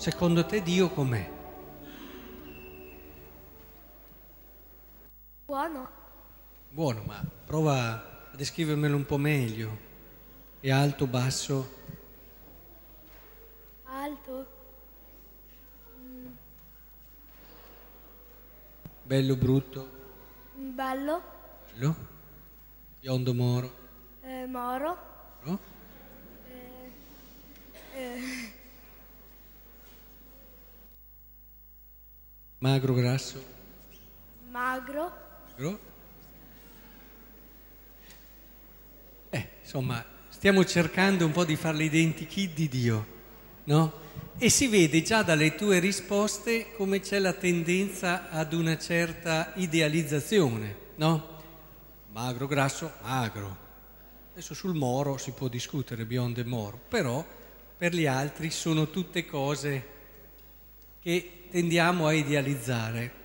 [0.00, 1.30] secondo te Dio com'è?
[5.44, 5.88] Buono.
[6.70, 7.74] Buono, ma prova
[8.32, 9.88] a descrivermelo un po' meglio.
[10.60, 11.74] È alto, basso?
[13.84, 14.46] Alto.
[19.02, 19.90] Bello, brutto?
[20.54, 21.22] Bello.
[21.72, 21.96] Bello?
[23.00, 23.76] Biondo, moro?
[24.22, 24.98] eh, moro.
[25.42, 25.58] No?
[32.60, 33.42] Magro, grasso?
[34.50, 35.12] Magro.
[35.48, 35.80] Magro?
[39.30, 43.06] Eh, insomma, stiamo cercando un po' di fare l'identikit di Dio,
[43.64, 43.92] no?
[44.36, 50.76] E si vede già dalle tue risposte come c'è la tendenza ad una certa idealizzazione,
[50.96, 51.28] no?
[52.12, 53.56] Magro, grasso, magro.
[54.32, 57.24] Adesso sul moro si può discutere, biondo e moro, però
[57.78, 59.98] per gli altri sono tutte cose
[61.00, 63.18] che tendiamo a idealizzare.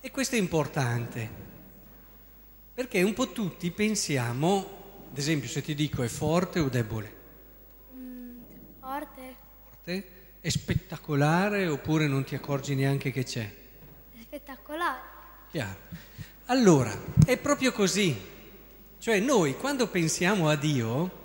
[0.00, 1.28] E questo è importante,
[2.72, 7.18] perché un po' tutti pensiamo, ad esempio se ti dico è forte o debole,
[8.80, 9.36] Forte.
[9.68, 10.04] forte,
[10.40, 13.52] è spettacolare oppure non ti accorgi neanche che c'è.
[14.22, 15.00] Spettacolare.
[15.50, 15.78] Chiaro.
[16.46, 18.16] Allora, è proprio così.
[18.98, 21.18] Cioè noi quando pensiamo a Dio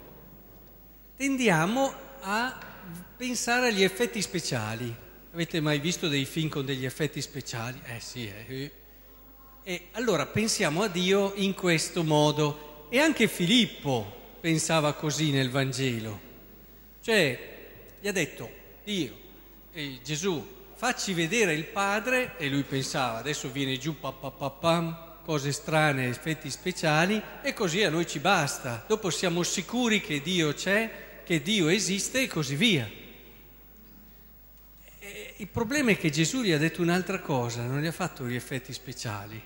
[1.16, 2.58] tendiamo a
[3.16, 5.04] pensare agli effetti speciali.
[5.36, 7.78] Avete mai visto dei film con degli effetti speciali?
[7.84, 8.72] Eh sì, eh.
[9.64, 12.88] E allora pensiamo a Dio in questo modo.
[12.90, 16.18] E anche Filippo pensava così nel Vangelo.
[17.02, 17.68] Cioè,
[18.00, 18.50] gli ha detto,
[18.86, 19.14] Dio,
[19.74, 20.42] eh, Gesù,
[20.74, 27.22] facci vedere il Padre, e lui pensava, adesso viene giù papapapam, cose strane, effetti speciali,
[27.44, 28.86] e così a noi ci basta.
[28.88, 33.04] Dopo siamo sicuri che Dio c'è, che Dio esiste e così via.
[35.38, 38.36] Il problema è che Gesù gli ha detto un'altra cosa, non gli ha fatto gli
[38.36, 39.42] effetti speciali.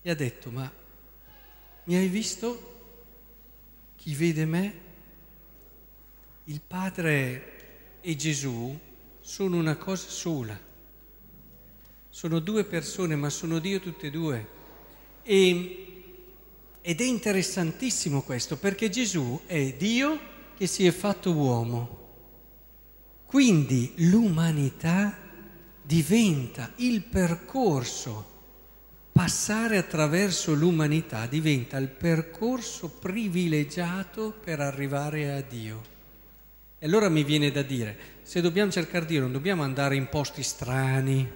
[0.00, 0.72] Gli ha detto, ma
[1.84, 2.72] mi hai visto?
[3.96, 4.74] Chi vede me?
[6.44, 8.78] Il Padre e Gesù
[9.20, 10.58] sono una cosa sola.
[12.08, 14.48] Sono due persone, ma sono Dio tutte e due.
[15.22, 16.04] E,
[16.80, 20.18] ed è interessantissimo questo, perché Gesù è Dio
[20.56, 22.03] che si è fatto uomo.
[23.34, 25.12] Quindi l'umanità
[25.82, 28.24] diventa il percorso,
[29.10, 35.82] passare attraverso l'umanità diventa il percorso privilegiato per arrivare a Dio.
[36.78, 40.44] E allora mi viene da dire, se dobbiamo cercare Dio non dobbiamo andare in posti
[40.44, 41.28] strani,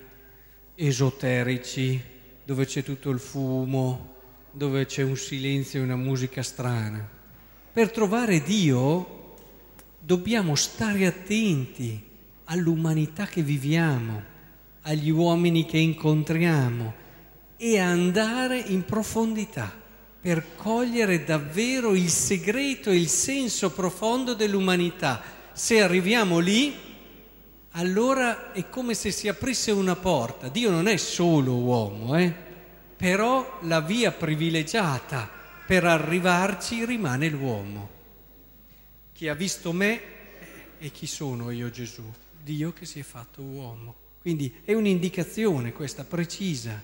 [0.76, 2.00] esoterici,
[2.44, 4.14] dove c'è tutto il fumo,
[4.52, 7.04] dove c'è un silenzio e una musica strana.
[7.72, 9.17] Per trovare Dio
[10.08, 12.02] dobbiamo stare attenti
[12.44, 14.22] all'umanità che viviamo,
[14.80, 16.94] agli uomini che incontriamo
[17.58, 19.70] e andare in profondità
[20.18, 25.20] per cogliere davvero il segreto e il senso profondo dell'umanità.
[25.52, 26.74] Se arriviamo lì,
[27.72, 30.48] allora è come se si aprisse una porta.
[30.48, 32.32] Dio non è solo uomo, eh?
[32.96, 35.28] però la via privilegiata
[35.66, 37.96] per arrivarci rimane l'uomo.
[39.18, 40.00] Chi ha visto me
[40.78, 42.04] e chi sono io Gesù?
[42.40, 43.96] Dio che si è fatto uomo.
[44.20, 46.80] Quindi è un'indicazione questa precisa.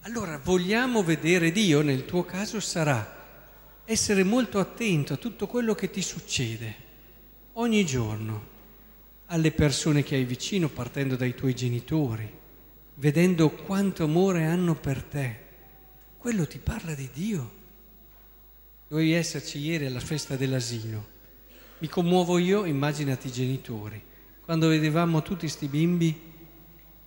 [0.00, 5.90] Allora vogliamo vedere Dio, nel tuo caso sarà essere molto attento a tutto quello che
[5.90, 6.74] ti succede
[7.52, 8.46] ogni giorno,
[9.26, 12.32] alle persone che hai vicino partendo dai tuoi genitori,
[12.94, 15.40] vedendo quanto amore hanno per te.
[16.16, 17.64] Quello ti parla di Dio.
[18.88, 21.14] Dovevi esserci ieri alla festa dell'asilo.
[21.78, 24.00] Mi commuovo io, immaginati i genitori.
[24.44, 26.16] Quando vedevamo tutti questi bimbi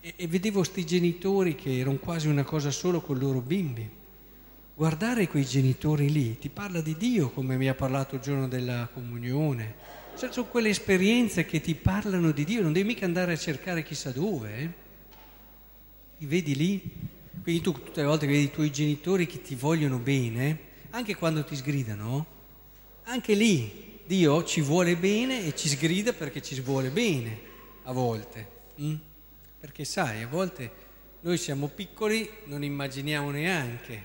[0.02, 3.90] e, e vedevo questi genitori che erano quasi una cosa solo con i loro bimbi.
[4.76, 8.90] Guardare quei genitori lì ti parla di Dio come mi ha parlato il giorno della
[8.94, 9.75] comunione.
[10.18, 13.84] Cioè, sono quelle esperienze che ti parlano di Dio, non devi mica andare a cercare
[13.84, 14.58] chissà dove.
[14.58, 14.70] Eh?
[16.18, 16.92] Li vedi lì?
[17.42, 21.15] Quindi tu tutte le volte che vedi i tuoi genitori che ti vogliono bene, anche
[21.15, 22.25] quando ti sgridano,
[23.03, 27.39] anche lì Dio ci vuole bene e ci sgrida perché ci vuole bene
[27.83, 28.47] a volte.
[28.81, 28.95] Mm?
[29.59, 30.71] Perché sai, a volte
[31.21, 34.03] noi siamo piccoli, non immaginiamo neanche,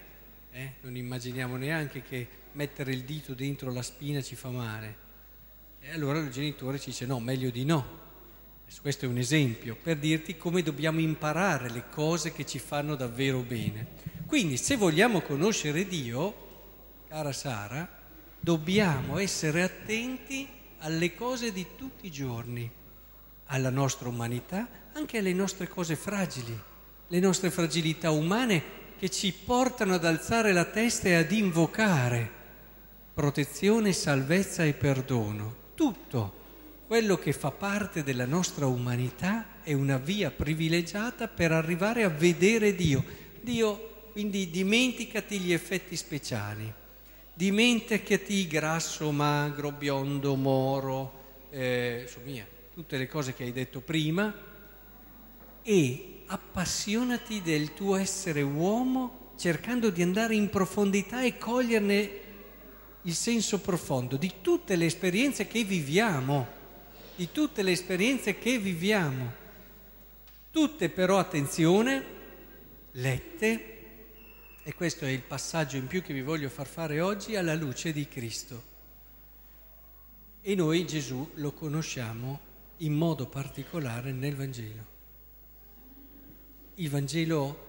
[0.50, 0.72] eh?
[0.80, 5.02] non immaginiamo neanche che mettere il dito dentro la spina ci fa male.
[5.80, 8.02] E allora il genitore ci dice no, meglio di no.
[8.80, 13.40] Questo è un esempio per dirti come dobbiamo imparare le cose che ci fanno davvero
[13.40, 13.86] bene.
[14.26, 16.43] Quindi se vogliamo conoscere Dio,
[17.14, 17.88] cara Sara,
[18.40, 22.68] dobbiamo essere attenti alle cose di tutti i giorni,
[23.46, 26.60] alla nostra umanità, anche alle nostre cose fragili,
[27.06, 28.62] le nostre fragilità umane
[28.98, 32.28] che ci portano ad alzare la testa e ad invocare
[33.14, 35.54] protezione, salvezza e perdono.
[35.76, 36.32] Tutto
[36.88, 42.74] quello che fa parte della nostra umanità è una via privilegiata per arrivare a vedere
[42.74, 43.04] Dio.
[43.40, 46.82] Dio, quindi dimenticati gli effetti speciali,
[47.34, 54.32] dimenticati grasso, magro, biondo, moro, eh, insomma, tutte le cose che hai detto prima
[55.62, 62.10] e appassionati del tuo essere uomo cercando di andare in profondità e coglierne
[63.02, 66.46] il senso profondo di tutte le esperienze che viviamo,
[67.16, 69.42] di tutte le esperienze che viviamo.
[70.50, 72.04] Tutte però, attenzione,
[72.92, 73.73] lette,
[74.66, 77.92] e questo è il passaggio in più che vi voglio far fare oggi, alla luce
[77.92, 78.72] di Cristo.
[80.40, 82.40] E noi Gesù lo conosciamo
[82.78, 84.86] in modo particolare nel Vangelo.
[86.76, 87.64] Il Vangelo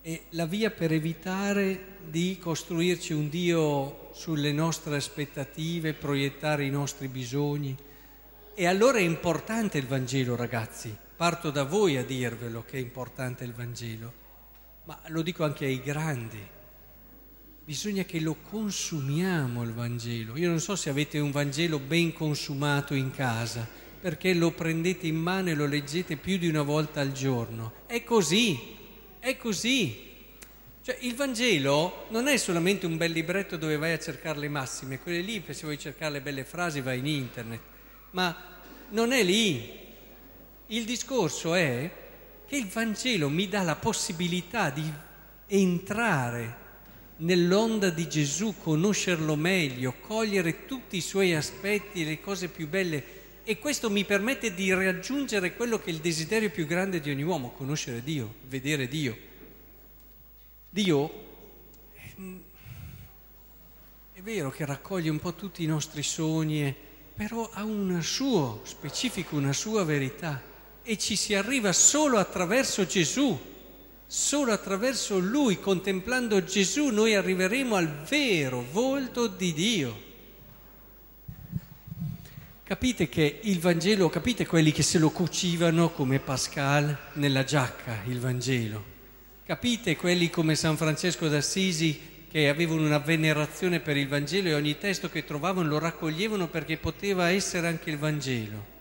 [0.00, 7.08] è la via per evitare di costruirci un Dio sulle nostre aspettative, proiettare i nostri
[7.08, 7.76] bisogni.
[8.54, 10.96] E allora è importante il Vangelo, ragazzi.
[11.14, 14.24] Parto da voi a dirvelo che è importante il Vangelo,
[14.86, 16.54] ma lo dico anche ai grandi.
[17.64, 20.36] Bisogna che lo consumiamo il Vangelo.
[20.36, 23.68] Io non so se avete un Vangelo ben consumato in casa,
[24.00, 27.72] perché lo prendete in mano e lo leggete più di una volta al giorno.
[27.86, 28.76] È così,
[29.18, 30.04] è così.
[30.82, 35.00] Cioè, il Vangelo non è solamente un bel libretto dove vai a cercare le massime,
[35.00, 37.60] quelle lì, se vuoi cercare le belle frasi vai in internet,
[38.12, 38.60] ma
[38.90, 39.68] non è lì.
[40.68, 41.90] Il discorso è
[42.46, 44.90] che il Vangelo mi dà la possibilità di
[45.46, 46.64] entrare
[47.18, 53.58] nell'onda di Gesù, conoscerlo meglio, cogliere tutti i suoi aspetti, le cose più belle e
[53.58, 57.50] questo mi permette di raggiungere quello che è il desiderio più grande di ogni uomo,
[57.50, 59.16] conoscere Dio, vedere Dio.
[60.68, 61.24] Dio
[64.12, 66.74] è vero che raccoglie un po' tutti i nostri sogni,
[67.14, 70.42] però ha un suo specifico, una sua verità
[70.88, 73.36] e ci si arriva solo attraverso Gesù,
[74.06, 80.04] solo attraverso Lui, contemplando Gesù noi arriveremo al vero volto di Dio.
[82.62, 88.20] Capite che il Vangelo, capite quelli che se lo cucivano come Pascal nella giacca, il
[88.20, 88.94] Vangelo?
[89.44, 94.78] Capite quelli come San Francesco d'Assisi che avevano una venerazione per il Vangelo e ogni
[94.78, 98.75] testo che trovavano lo raccoglievano perché poteva essere anche il Vangelo?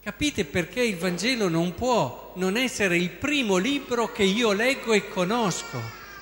[0.00, 5.08] Capite perché il Vangelo non può non essere il primo libro che io leggo e
[5.08, 5.80] conosco?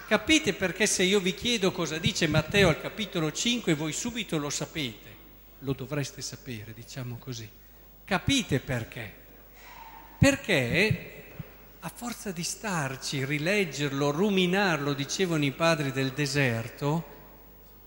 [0.08, 4.50] Capite perché se io vi chiedo cosa dice Matteo al capitolo 5 voi subito lo
[4.50, 5.06] sapete?
[5.60, 7.48] lo dovreste sapere, diciamo così.
[8.04, 9.14] Capite perché?
[10.18, 11.12] Perché
[11.80, 17.14] a forza di starci, rileggerlo, ruminarlo, dicevano i padri del deserto,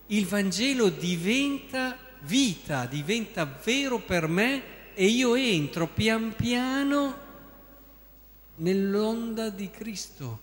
[0.08, 7.18] il Vangelo diventa vita, diventa vero per me e io entro pian piano
[8.56, 10.40] nell'onda di Cristo,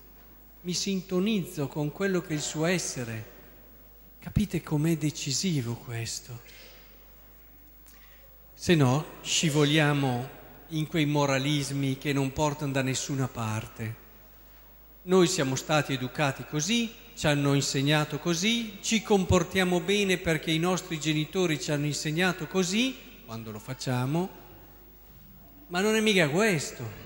[0.63, 3.33] mi sintonizzo con quello che è il suo essere.
[4.19, 6.41] Capite com'è decisivo questo?
[8.55, 10.27] Se no scivoliamo
[10.69, 13.95] in quei moralismi che non portano da nessuna parte.
[15.03, 20.99] Noi siamo stati educati così, ci hanno insegnato così, ci comportiamo bene perché i nostri
[20.99, 22.97] genitori ci hanno insegnato così,
[23.27, 24.45] quando lo facciamo,
[25.69, 27.05] ma non è mica questo.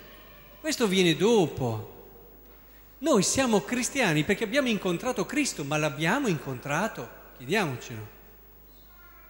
[0.61, 1.99] Questo viene dopo.
[2.99, 7.09] Noi siamo cristiani perché abbiamo incontrato Cristo, ma l'abbiamo incontrato?
[7.39, 8.19] Chiediamocelo.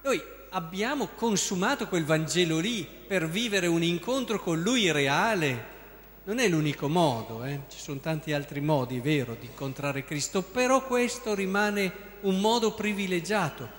[0.02, 0.20] Noi
[0.50, 5.78] abbiamo consumato quel Vangelo lì per vivere un incontro con Lui reale.
[6.24, 7.60] Non è l'unico modo, eh?
[7.68, 12.74] ci sono tanti altri modi, è vero, di incontrare Cristo, però questo rimane un modo
[12.74, 13.78] privilegiato.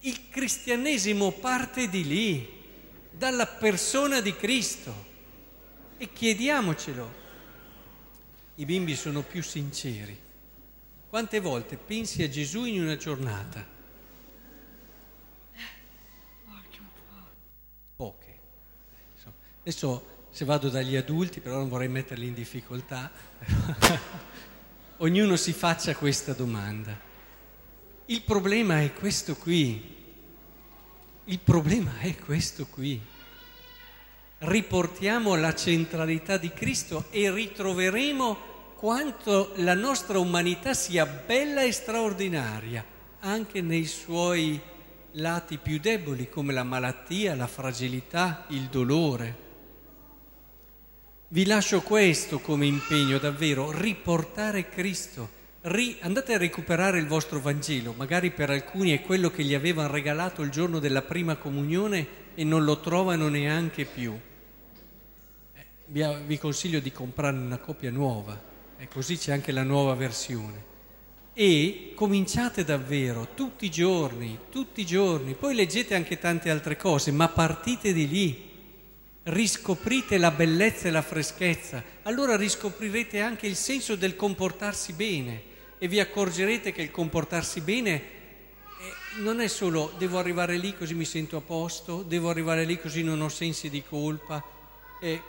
[0.00, 2.61] Il cristianesimo parte di lì,
[3.12, 5.10] dalla persona di Cristo.
[5.96, 7.20] E chiediamocelo.
[8.56, 10.18] I bimbi sono più sinceri.
[11.08, 13.72] Quante volte pensi a Gesù in una giornata?
[19.62, 23.12] Adesso se vado dagli adulti, però non vorrei metterli in difficoltà,
[24.98, 26.98] ognuno si faccia questa domanda.
[28.06, 30.00] Il problema è questo qui.
[31.26, 33.00] Il problema è questo qui.
[34.38, 42.84] Riportiamo la centralità di Cristo e ritroveremo quanto la nostra umanità sia bella e straordinaria,
[43.20, 44.60] anche nei suoi
[45.12, 49.36] lati più deboli come la malattia, la fragilità, il dolore.
[51.28, 55.40] Vi lascio questo come impegno davvero, riportare Cristo.
[55.64, 59.92] Ri, andate a recuperare il vostro Vangelo, magari per alcuni è quello che gli avevano
[59.92, 62.04] regalato il giorno della prima comunione
[62.34, 64.12] e non lo trovano neanche più.
[65.54, 68.36] Eh, vi, consiglio di comprare una copia nuova,
[68.76, 70.64] e così c'è anche la nuova versione.
[71.32, 77.12] E cominciate davvero tutti i giorni, tutti i giorni, poi leggete anche tante altre cose,
[77.12, 78.50] ma partite di lì
[79.24, 85.50] riscoprite la bellezza e la freschezza, allora riscoprirete anche il senso del comportarsi bene
[85.82, 88.02] e vi accorgerete che il comportarsi bene
[89.16, 93.02] non è solo devo arrivare lì così mi sento a posto, devo arrivare lì così
[93.02, 94.40] non ho sensi di colpa,
[95.00, 95.20] eh,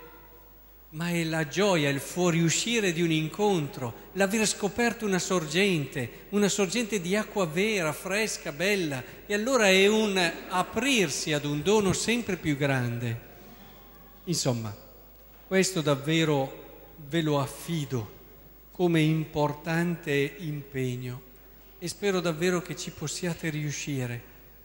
[0.89, 7.01] ma è la gioia, il fuoriuscire di un incontro, l'aver scoperto una sorgente, una sorgente
[7.01, 12.55] di acqua vera, fresca, bella, e allora è un aprirsi ad un dono sempre più
[12.55, 13.19] grande.
[14.25, 14.72] Insomma,
[15.48, 18.12] questo davvero ve lo affido
[18.73, 21.21] come importante impegno
[21.77, 24.19] e spero davvero che ci possiate riuscire,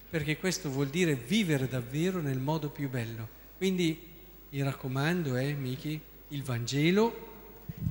[0.09, 3.29] perché questo vuol dire vivere davvero nel modo più bello.
[3.59, 4.01] Quindi
[4.49, 7.27] mi raccomando, eh, Miki, il Vangelo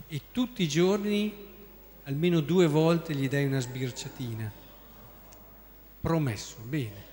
[0.08, 1.34] e tutti i giorni,
[2.06, 4.52] almeno due volte, gli dai una sbirciatina.
[6.02, 7.06] Promesso, bene.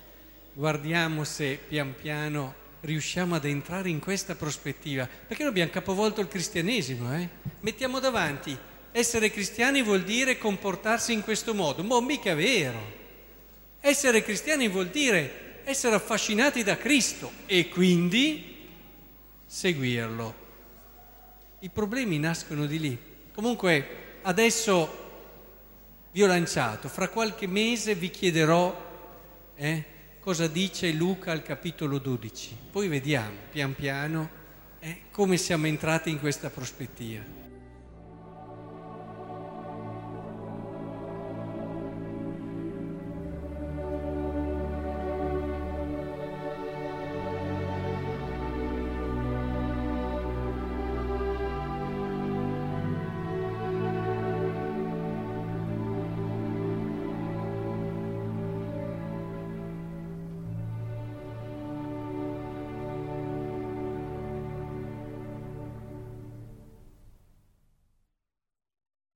[0.53, 6.27] Guardiamo se pian piano riusciamo ad entrare in questa prospettiva, perché noi abbiamo capovolto il
[6.27, 7.29] cristianesimo, eh?
[7.59, 8.57] mettiamo davanti,
[8.97, 12.79] essere cristiani vuol dire comportarsi in questo modo, ma mica è vero.
[13.81, 18.55] Essere cristiani vuol dire essere affascinati da Cristo e quindi
[19.45, 20.43] seguirlo.
[21.59, 22.97] I problemi nascono di lì.
[23.33, 25.03] Comunque adesso
[26.13, 28.73] vi ho lanciato, fra qualche mese vi chiederò
[29.55, 29.83] eh,
[30.21, 32.57] cosa dice Luca al capitolo 12.
[32.71, 34.29] Poi vediamo pian piano
[34.79, 37.44] eh, come siamo entrati in questa prospettiva.